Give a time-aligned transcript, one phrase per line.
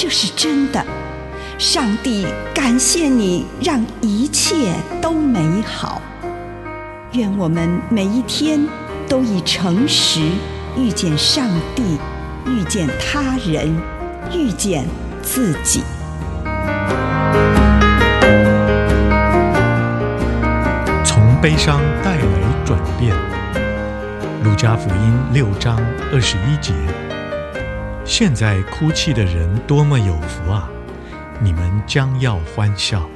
[0.00, 0.80] 这是真的，
[1.58, 6.00] 上帝感谢你，让一切都美好。
[7.14, 8.64] 愿我们每一天
[9.08, 10.20] 都以诚实
[10.76, 11.98] 遇见上帝，
[12.46, 13.76] 遇见他人，
[14.32, 14.86] 遇见
[15.20, 15.82] 自己。
[21.04, 22.24] 从悲伤带来
[22.64, 23.12] 转变。
[24.44, 25.76] 路加福音六章
[26.12, 26.72] 二十一节。
[28.08, 30.66] 现在哭泣的人多么有福啊！
[31.42, 33.06] 你们将要欢笑。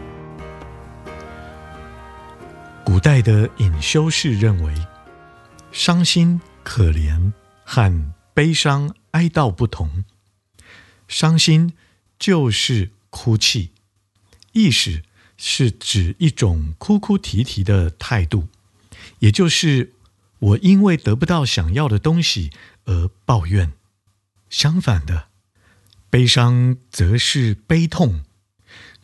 [2.84, 4.74] 古代的隐修士认为，
[5.72, 7.32] 伤心、可怜
[7.64, 10.04] 和悲伤、哀悼不同。
[11.08, 11.72] 伤心
[12.18, 13.70] 就是哭泣，
[14.52, 15.00] 意思
[15.38, 18.46] 是指一种哭哭啼啼的态度，
[19.20, 19.94] 也就是
[20.38, 22.50] 我因为得不到想要的东西
[22.84, 23.72] 而抱怨。
[24.52, 25.28] 相反的，
[26.10, 28.22] 悲伤则是悲痛，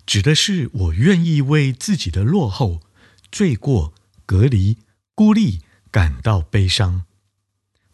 [0.04, 2.82] 指的是我愿意为自己的落后、
[3.32, 3.94] 罪过、
[4.26, 4.76] 隔离、
[5.14, 7.06] 孤立感到悲伤，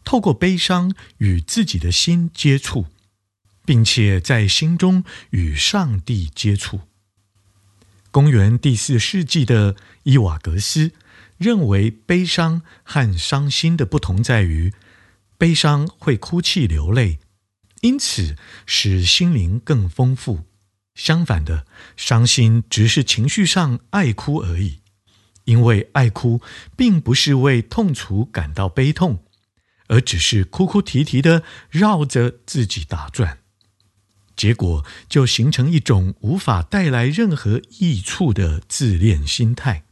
[0.03, 2.87] 透过悲伤与自己的心接触，
[3.63, 6.81] 并且在心中与上帝接触。
[8.11, 10.91] 公元第四世纪的伊瓦格斯
[11.37, 14.73] 认为，悲伤和伤心的不同在于，
[15.37, 17.19] 悲伤会哭泣流泪。
[17.85, 18.35] 因此，
[18.65, 20.45] 使心灵更丰富。
[20.95, 24.79] 相反的，伤心只是情绪上爱哭而已。
[25.43, 26.41] 因为爱哭
[26.75, 29.23] 并不是为痛楚感到悲痛，
[29.87, 33.37] 而只是哭哭啼啼的绕着自己打转，
[34.35, 39.83] 结果就形成一种无法带来任何益处的自恋心态。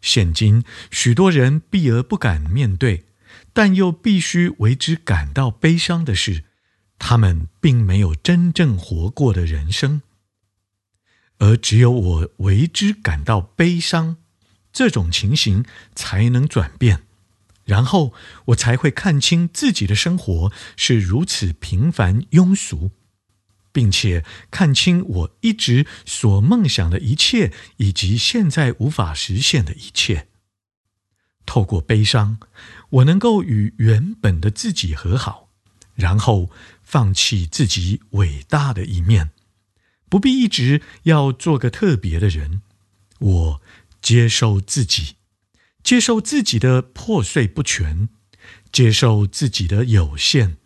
[0.00, 3.04] 现今许多人避而不敢面对，
[3.52, 6.42] 但又必须为之感到悲伤的事。
[7.06, 10.00] 他们并没有真正活过的人生，
[11.36, 14.16] 而只有我为之感到悲伤，
[14.72, 17.02] 这种情形才能转变，
[17.66, 18.14] 然后
[18.46, 22.90] 我才会看清自己的生活是如此平凡庸俗，
[23.70, 30.28] 并且看清我一直所梦想的一切，以及现在无法实现的一切。
[31.44, 32.38] 透过悲伤，
[32.88, 35.50] 我能够与原本的自己和好，
[35.94, 36.48] 然后。
[36.84, 39.30] 放弃自己伟大的一面，
[40.08, 42.62] 不必一直要做个特别的人。
[43.18, 43.62] 我
[44.00, 45.16] 接受自己，
[45.82, 48.08] 接受自己的破碎不全，
[48.70, 50.56] 接受自己的有限，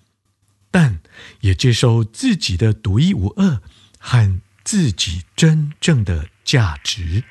[0.71, 1.01] 但
[1.41, 3.61] 也接受自己的独一无二
[3.99, 7.23] 和自己真正的价值。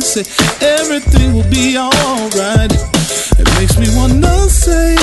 [0.00, 0.24] say
[0.60, 2.72] everything will be alright.
[3.38, 4.96] It makes me wanna say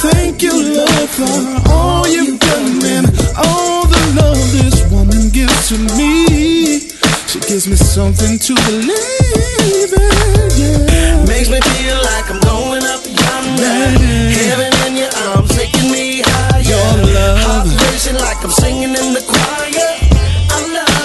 [0.00, 3.06] thank you, love, for all you've done and
[3.36, 6.80] all the love this woman gives to me.
[7.30, 10.50] She gives me something to believe in.
[10.58, 11.24] Yeah.
[11.26, 13.62] Makes me feel like I'm going up yonder.
[13.62, 14.30] Yeah.
[14.50, 16.62] Heaven in your arms, making me higher.
[16.62, 19.90] Your love, heart racing like I'm singing in the choir.
[20.50, 20.99] I'm love.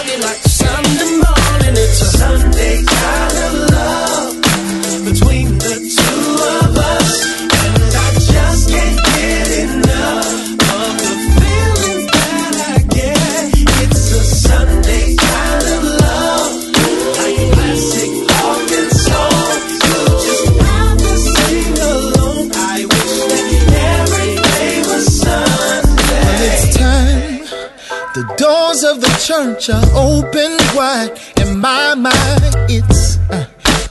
[29.59, 31.11] Church open wide.
[31.39, 33.45] In my mind, it's uh,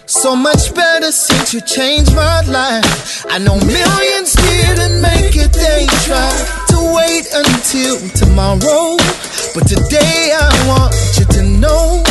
[0.06, 3.24] so much better since you changed my life.
[3.30, 8.96] I know millions didn't make it, they tried to wait until tomorrow.
[9.54, 12.02] But today I want you to know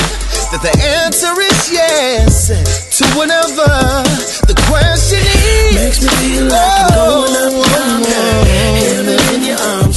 [0.51, 0.73] that the
[1.05, 2.49] answer is yes
[2.97, 3.69] to whatever
[4.49, 5.75] the question is.
[5.75, 9.92] Makes me feel like I'm going up, down, heaven in your arms,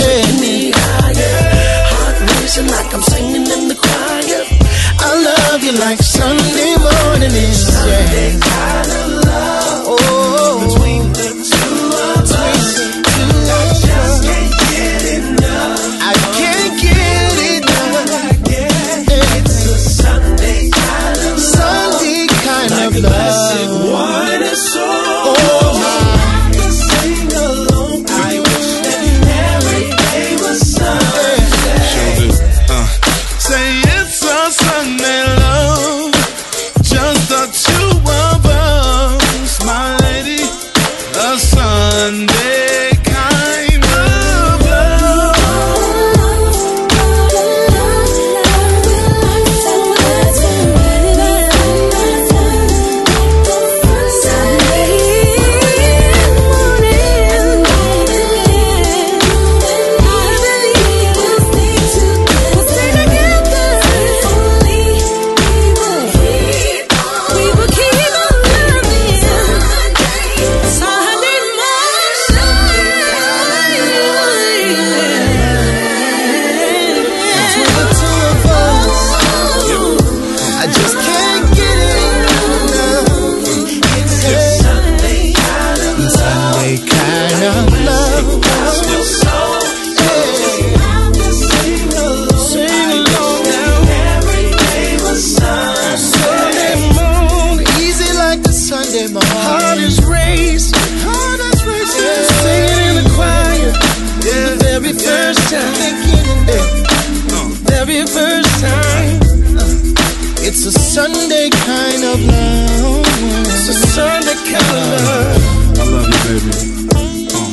[114.37, 115.79] Sunday kind of love.
[115.79, 116.53] I love you, baby.
[116.95, 117.49] Oh,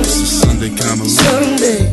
[0.00, 1.10] It's a Sunday kind of love.
[1.10, 1.92] Sunday.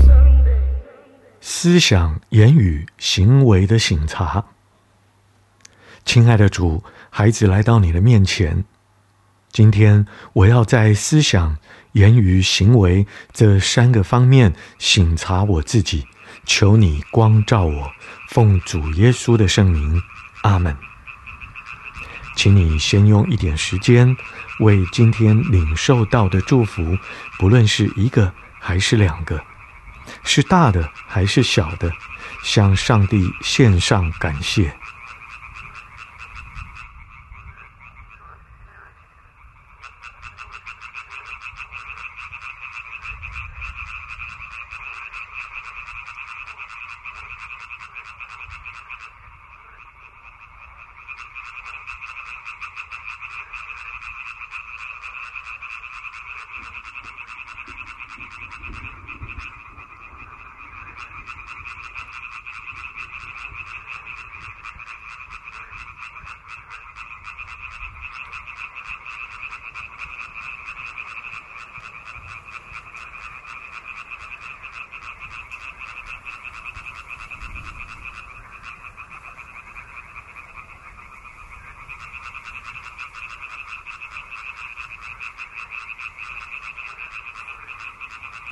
[1.42, 4.45] 思想、言语、行为的省察。
[6.06, 8.63] 亲爱的主，孩子来到你的面前，
[9.51, 11.57] 今天我要在思想、
[11.92, 16.06] 言语、行为这三个方面省察我自己，
[16.45, 17.92] 求你光照我，
[18.30, 20.01] 奉主耶稣的圣名，
[20.44, 20.74] 阿门。
[22.38, 24.16] 请你先用一点时间，
[24.60, 26.95] 为今天领受到的祝福，
[27.40, 29.42] 不论是一个还是两个。
[30.23, 31.92] 是大的还是小的，
[32.44, 34.71] 向上帝献上感谢。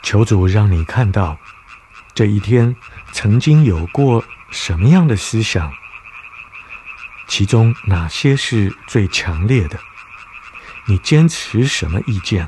[0.05, 1.39] 求主让你看到
[2.13, 2.75] 这一天
[3.12, 5.74] 曾经有过什么样的思想，
[7.27, 9.79] 其中哪些是最强烈的？
[10.85, 12.47] 你坚持什么意见？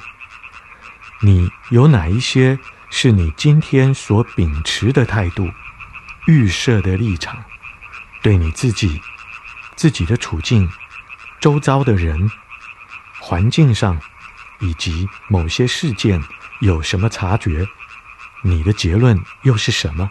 [1.21, 2.59] 你有哪一些
[2.91, 5.49] 是你今天所秉持的态度、
[6.27, 7.43] 预设的立场？
[8.21, 9.01] 对你自己、
[9.75, 10.69] 自己的处境、
[11.39, 12.29] 周遭的人、
[13.19, 13.99] 环境上，
[14.59, 16.21] 以及某些事件。
[16.59, 17.67] 有什么察觉？
[18.43, 20.09] 你的结论又是什么？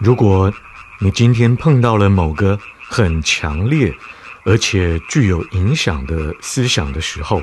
[0.00, 0.52] 如果
[1.00, 3.92] 你今天碰到了某个很强烈
[4.44, 7.42] 而且具有影响的思想的时候，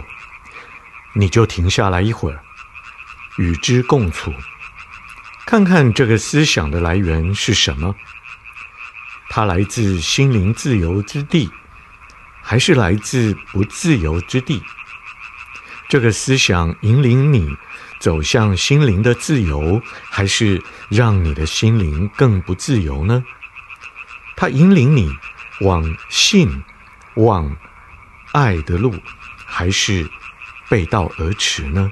[1.14, 2.40] 你就停下来一会儿，
[3.38, 4.34] 与之共处，
[5.46, 7.94] 看看这个思想的来源是什么。
[9.30, 11.52] 它来自心灵自由之地，
[12.42, 14.64] 还是来自不自由之地？
[15.90, 17.56] 这个思想引领你
[18.06, 19.82] 走向心灵的自由，
[20.12, 23.26] 还是让你的心灵更不自由呢？
[24.36, 25.12] 它引领你
[25.62, 26.64] 往信、
[27.16, 27.58] 往
[28.32, 28.94] 爱的路，
[29.44, 30.08] 还是
[30.70, 31.92] 背道而驰呢？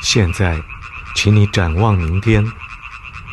[0.00, 0.60] 现在，
[1.14, 2.42] 请你展望明天。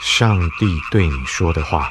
[0.00, 1.90] 上帝对你说的话。